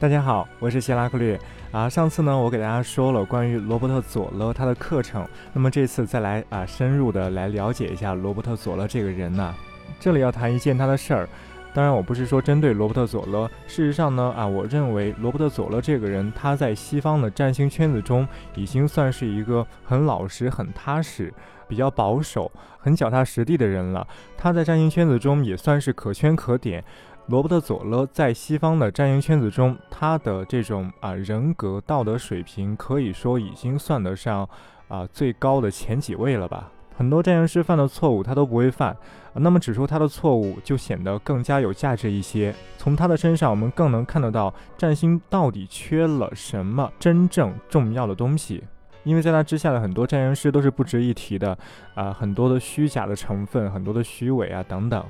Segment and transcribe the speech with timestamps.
[0.00, 1.38] 大家好，我是希拉克略
[1.70, 1.86] 啊。
[1.86, 9.54] 上次呢，我给大家说了关于罗伯特·佐勒他的课程，那么这次再来啊，深入的来了解一下罗伯特·佐勒这个人呢。
[9.98, 11.28] 这里要谈一件他的事儿，
[11.74, 21.30] 当然我不是说针对罗伯特·佐勒，事实上呢啊，我认为罗伯特·佐勒这个人他在西方的占星圈子中已经算是一个很老实、很踏实、
[21.68, 24.06] 比较保守、很脚踏实地的人了。
[24.38, 26.82] 他在占星圈子中也算是可圈可点。
[27.30, 34.48] 罗伯特·佐勒在西方的占星圈子中，他的这种啊人格道德水平可以说已经算得上
[34.88, 36.72] 啊最高的前几位了吧。
[36.96, 38.96] 很多占星师犯的错误他都不会犯，
[39.34, 42.52] 那么指出他的错误就显得更加有价值一些。
[42.76, 48.64] 从他的身上，我们更能看得到占星到底缺了什么真正重要的东西。
[49.04, 51.56] 因为在他之下的很多占星师都是不值一提的
[51.94, 55.06] 啊，很多的虚假的成分，很多的虚伪啊等等。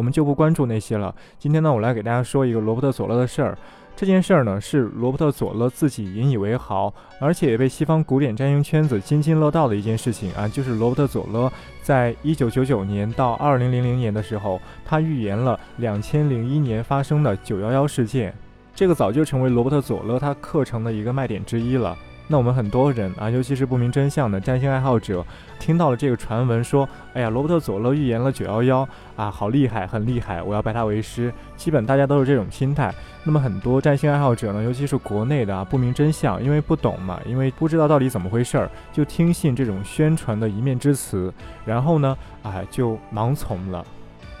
[0.00, 1.14] 我们就不关注那些了。
[1.38, 3.58] 今天呢，我来给大家说一个罗伯特·佐勒的事儿。
[3.94, 18.34] 这件事儿呢，是罗伯特·佐勒自己引以为豪，而且也被西方古典占星圈子津津乐道的一件事情啊，就是罗伯特·佐勒在一九九九年到二零零零年的时候，他预言了两千零一年发生的九幺幺事件。
[18.74, 21.94] 这个早就成为罗伯特·佐勒他课程的一个卖点之一了。
[22.32, 25.26] 那我们很多人啊，尤其是不明真相的占星爱好者，
[25.58, 32.94] 听到了这个传闻，说：“哎呀，罗伯特·佐勒预言了九幺幺啊，好厉害，很厉害，我要拜他为师。”基本大家都是这种心态。
[33.24, 43.84] 那么很多占星爱好者呢，尤其是国内的啊，不明真相，因为不懂嘛，因为不知道到底怎么回事儿，就听信这种宣传的一面之词，然后呢，啊，就盲从了。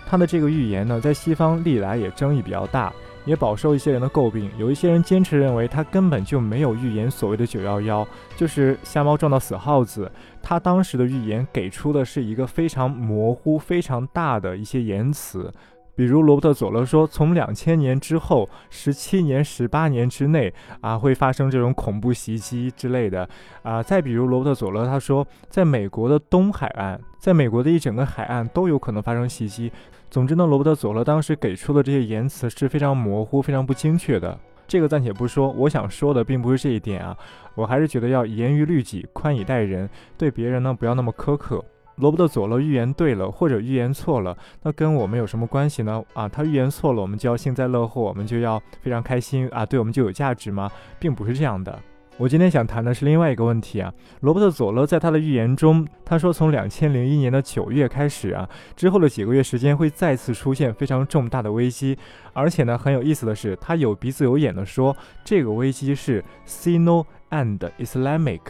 [0.08, 2.92] 他的这个预言呢，在西方历来也争议比较大。
[3.24, 10.10] 也饱受一些人的诟病，有一些人坚持认为他根本就没有预言所谓的九幺幺，就是瞎猫撞到死耗子。
[10.42, 15.52] 他当时的预言给出的是一个非常模糊、非常大的一些言辞。
[15.94, 23.28] 比如罗伯特·佐勒说，从两千年之后十七年、十八年之内啊，会发生这种恐怖袭击之类的
[23.62, 23.82] 啊。
[23.82, 29.70] 再比如罗伯特·佐勒他说，在美国的东海岸，在美国的一整个海岸都有可能发生袭击。
[30.10, 34.38] 总之呢，罗伯特·佐勒当时给出的这些言辞是非常模糊、非常不精确的。
[34.66, 37.16] 这个暂且不说，我想说的并不是这一点啊，
[37.54, 41.64] 我还是觉得要严于律己、宽以待人，对别人呢不要那么苛刻。
[42.00, 46.02] 罗伯特·佐勒预言对了，或者预言错了，那跟我们有什么关系呢？
[46.14, 49.64] 啊，他预言错了，我们就要幸灾乐祸，我们就要非常开心啊？
[49.64, 50.70] 对我们就有价值吗？
[50.98, 51.78] 并不是这样的。
[52.16, 53.90] 我今天想谈的是另外一个问题啊。
[54.20, 58.46] 罗伯特·佐勒在他的预言中，他说从两千零一年的九月开始啊，
[58.76, 61.96] 之后的几个月时间会再次出现非常重大的危机，
[62.34, 64.94] 而且呢，很有意思的是，他有鼻子有眼的说，
[65.24, 68.40] 这个危机是 Sino and Islamic。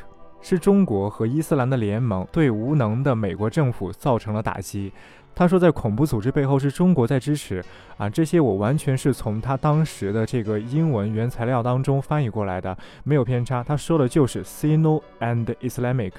[0.42, 4.92] 是中国和伊斯兰的联盟对无能的美国政府造成了打击。
[5.32, 7.64] 他说，在恐怖组织背后是中国在支持
[7.96, 13.62] 啊，这些我完全是从他当时的这个英文原材料当中翻译过来的，没有偏差。
[13.62, 16.12] 他说的就是 Sino and Islamic，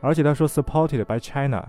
[0.00, 1.66] 而且他说 supported by China，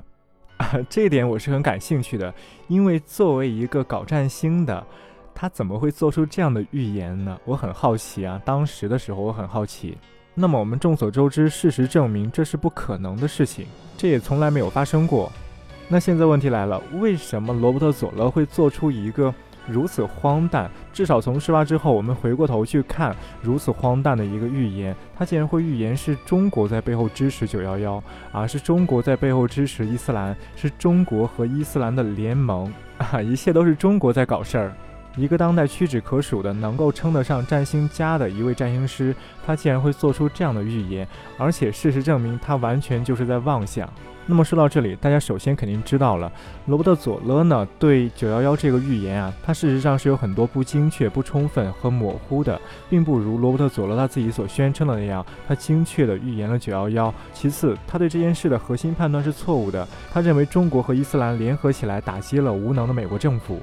[0.87, 2.33] 这一点我是很感兴趣的，
[2.67, 4.85] 因为作为一个搞占星的，
[5.33, 7.37] 他怎么会做出这样的预言呢？
[7.45, 9.97] 我很好奇啊，当时的时候我很好奇。
[10.37, 13.65] 那么我们众所周知，事实证明这是不可能的事情，
[13.97, 15.31] 这也从来没有发生过。
[15.87, 19.33] 那现在问题来了，为什么罗伯特·佐勒会做出一个
[19.65, 24.93] 如此荒诞，至少从事发之后，我们回过头去看如此荒诞的一个预言？
[25.17, 28.03] 他竟然会预言是中国在背后支持九幺幺，
[28.33, 34.73] 而是中国在背后支持伊斯兰，是中国和伊斯兰的联盟啊，一切都是中国在搞事儿。
[35.15, 39.15] 一个当代屈指可数的、能够称得上占星家的一位占星师，
[39.45, 43.89] 他竟然会做出这样的预言，而且事实证明他完全就是在妄想。
[44.27, 46.31] 那么说到这里，大家首先肯定知道了，
[46.65, 52.59] 罗伯特·佐勒呢对九幺幺这个预言啊，他事实上是有很多不精确、不充分和模糊的，
[52.89, 57.13] 并不如罗伯特·佐勒他自己所宣称的那样，他精确的预言了九幺幺。
[57.33, 63.61] 其次，他对这件事的核心判断是错误的，他认为中国和伊斯兰联合起来打击了无能的美国政府。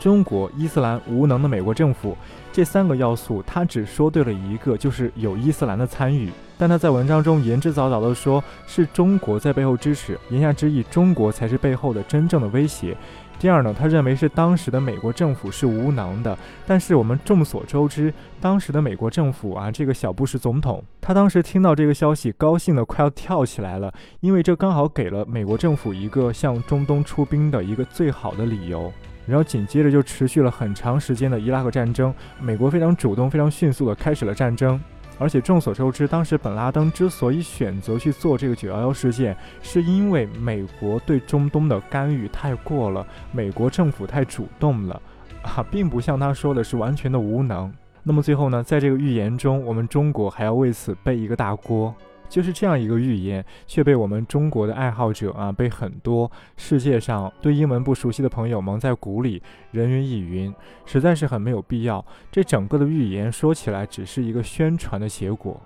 [0.00, 2.16] 中国、伊斯兰、无能的美国政府
[2.50, 6.30] 这三个要素，他只说对了一个，就是有伊斯兰的参与。
[6.56, 12.96] 但他在文章中言之凿凿地说，是中国在背后支持，言下之意，中国才是背后的真正的威胁。
[13.38, 16.36] 第二呢，他认为是当时的美国政府是无能的。
[16.66, 28.90] 但是我们众所周知，当时的美国政府啊，这个小布什总统，他当时听到这个消息，高兴得快要跳起来了，因为这刚好给了美国政府一个向中东出兵的一个最好的理由。
[29.30, 34.78] 然后紧接着就持续了很长时间的伊拉克战争，美国非常主动、非常迅速的开始了战争。
[35.20, 45.00] 而且众所周知，当时本拉登之所以选择去做这个九幺幺事件，是因为美国对中东的干预太过了，美国政府太主动了，
[45.42, 47.72] 啊，并不像他说的是完全的无能。
[48.02, 51.94] 那么最后呢，在这个预言中，我们中国还要为此背一个大锅。
[52.30, 59.42] 就是这样一个预言，却被我们中国的爱好者啊，被很多世界上对英文不熟悉的朋友蒙在鼓里，
[59.72, 60.54] 人云亦云，
[60.86, 62.02] 实在是很没有必要。
[62.30, 65.60] 这整个的预言说起来只是一个宣传的结果。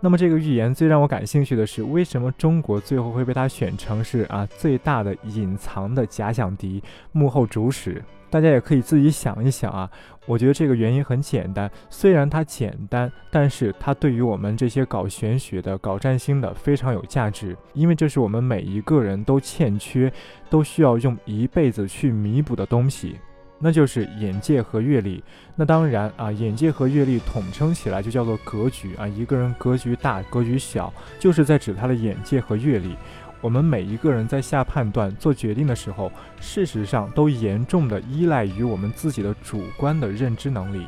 [0.00, 6.82] 那么这个预言最让我感兴趣的是，为什么中国最后会被他选成是啊最大的隐藏的假想敌、
[7.12, 8.02] 幕后主使？
[8.34, 9.88] 大家也可以自己想一想啊，
[10.26, 20.12] 我觉得这个原因很简单，虽然它简单，但是它对于我们这些搞玄学的、搞占星的非常有价值，因为这是我们每一个人都欠缺、
[20.50, 23.14] 都需要用一辈子去弥补的东西，
[23.60, 25.22] 那就是眼界和阅历。
[25.54, 32.96] 那当然啊，眼界和阅历统称起来就叫做格局啊，一个人格局大、格局小，就是在指他的眼界和阅历。
[33.44, 36.10] 我们每一个人在下判断、做决定的时候，
[36.40, 40.86] 事实上都严重的依赖于我们自己的主观的认知能力。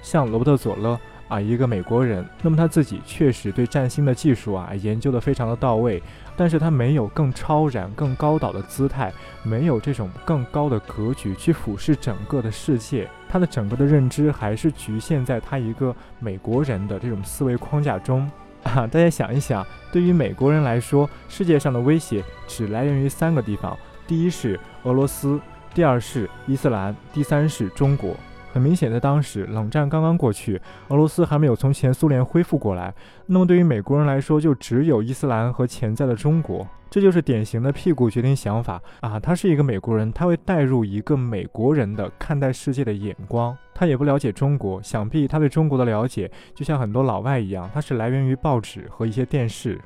[0.00, 0.98] 像罗伯特·佐勒
[1.28, 6.02] 啊，一个美国人，那么他自己确实对占星的技术啊研究的非常的到位，
[6.38, 9.12] 但是他没有更超然、更高导的姿态，
[9.42, 18.26] 没有这种更高的格局去俯视整个的世界，他的整个的认知还是局限在他一个美国人的这种思维框架中。
[18.62, 23.76] 啊，大家想一想，对于美国人来说，世界上的威胁只来源于三个地方：
[24.06, 25.40] 第一是俄罗斯，
[25.74, 28.16] 第二是伊斯兰，第三是中国。
[28.58, 32.92] 很明显，在当时冷战刚刚过去，俄罗斯还没有从前苏联恢复过来，
[33.26, 36.66] 那么对于美国人来说，就只有伊斯兰和潜在的中国。
[36.90, 39.20] 这就是典型的屁股决定想法啊！
[39.20, 43.56] 他是一个美国人，他会带入一个美国人的看待世界的眼光。
[43.72, 49.80] 他也不了解中国，想必他对中国的了解，就像很多老外一样，他是来源于报纸和一些电视。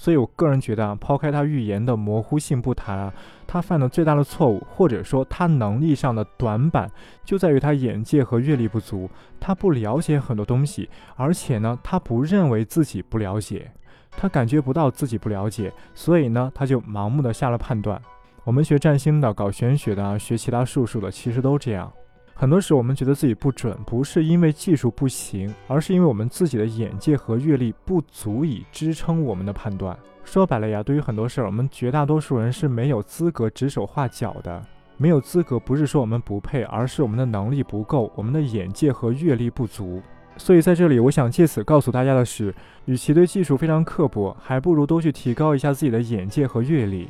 [0.00, 3.12] 所以我个人觉得啊，抛开他预言的模糊性不谈啊，
[3.48, 6.88] 他犯的最大的错误，或者说他能力上的短板，
[7.24, 9.10] 就在于他眼界和阅历不足。
[9.40, 13.68] 他不了解很多东西，而且呢，他不认为自己不了解。
[14.12, 18.00] 他感觉不到自己不了解，所以呢，他就盲目的下了判断。
[18.44, 21.92] 我们学占星的、搞玄学的、学其他术数的，其实都这样。
[22.40, 29.98] 很多时候我们觉得自己不准，不是因为技术不行，而是因为我们自己的眼界和阅历不足以支撑我们的判断。
[30.22, 34.64] 说白了呀，对于很多事儿，我们绝大多数人是没有资格指手画脚的。
[34.96, 40.00] 没有资格不是说我们不配，而是我们的能力不够，我们的眼界和阅历不足。
[40.36, 42.54] 所以在这里，我想借此告诉大家的是，
[42.84, 47.08] 与其对技术非常刻薄，还不如多去提高一下自己的眼界和阅历。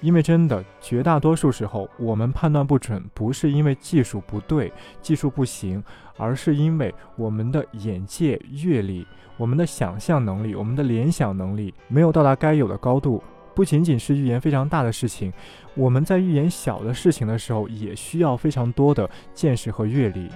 [0.00, 4.72] 因为真的，绝大多数时候，我们判断不准，不是因为技术不对、
[5.02, 5.82] 技术不行，
[6.16, 9.06] 而是因为我们的眼界、阅历、
[9.36, 13.22] 我们的想象能力、我们的联想能力没有到达该有的高度。
[13.54, 15.32] 不仅仅是预言非常大的事情，
[15.74, 20.28] 我们在预言小的事情的时候，也需要非常多的见识和阅历。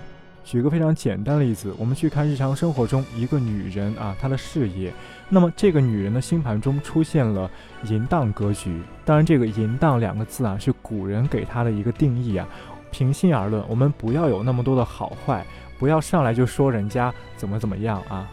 [0.45, 4.93] 举个非常简单的例子，我们去看日常生活中一个女人啊，她的事业。
[5.29, 7.51] 那么这个女人的星盘中出现了
[7.89, 8.83] 淫荡格局。
[9.05, 12.47] 当然，这个淫荡两个字啊，是古人给她的一个定义啊。
[12.91, 15.47] 平心而论，我们不要有那么多的好坏，
[15.79, 18.29] 不要上来就说人家怎么怎么样啊。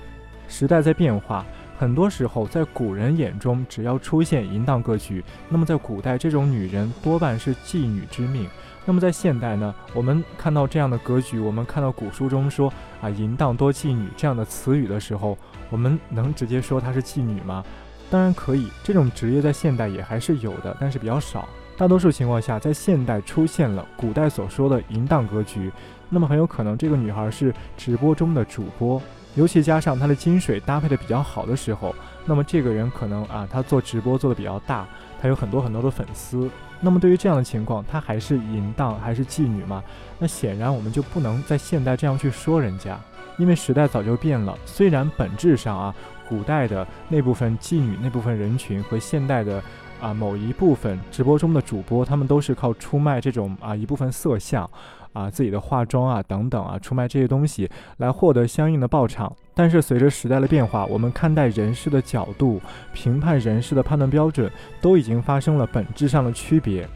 [0.50, 1.46] 时代在变化，
[1.78, 8.50] 很多时候在古人眼中，只要出现淫荡格局，那么在古代这种女人多半是妓女之命。
[8.86, 12.72] 那么在现代呢，我们看到这样的格局，我们看到古书中说
[13.02, 15.38] 啊“淫荡多妓女”这样的词语的时候，
[15.70, 17.64] 我们能直接说她是妓女吗？
[18.10, 21.48] 当然可以，这种职业在现代也还是有的，但是比较少。
[21.78, 25.72] 大多数情况下，在现代出现了古代所说的淫荡格局，
[26.10, 29.00] 那么很有可能这个女孩是直播中的主播，
[29.36, 31.94] 尤其加上她的金水搭配的比较好的时候，
[32.26, 34.88] 那么这个人可能啊，她做直播做的比较大，
[35.22, 36.50] 她有很多很多的粉丝。
[36.82, 39.84] 那么对于这样的情况，她还是淫荡还是妓女吗？
[40.18, 43.00] 那显然我们就不能在现代这样去说人家，
[43.38, 44.58] 因为时代早就变了。
[44.66, 45.96] 虽然本质上啊，
[46.28, 49.62] 古代的那部分妓女那部分人群和现代的
[50.00, 54.70] 啊某一部分直播中的主播，他们都是靠出卖这种啊一部分色相。
[55.12, 59.36] 啊，自己的化妆啊，等等啊，出卖这些东西来获得相应的报偿。
[59.56, 62.62] 但是随着时代的变化，我们看待人事的角度、
[62.94, 66.88] 评判人事的判断标准都已经发生了本质上的区别。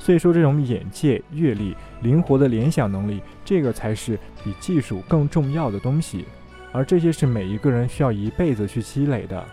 [0.00, 6.24] 所以说，这种眼界、阅历、灵活的联想能力，这个才是比技术更重要的东西。
[6.72, 9.46] 而这些是每一个人需要一辈子去积累的。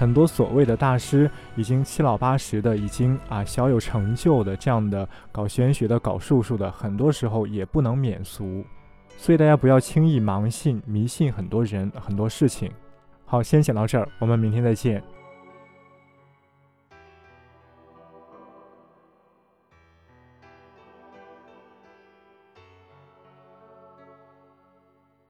[0.00, 8.64] 很多所谓的大师已经七老八十的，已经啊小有成就的这样的搞玄学的、搞术数的，很多时候也不能免俗。
[9.18, 12.72] 所以大家不要轻易盲信、迷信很多人、很多事情。
[13.26, 15.02] 好，先讲到这儿，我们明天再见。